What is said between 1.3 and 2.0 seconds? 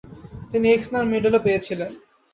পেয়েছিলেন।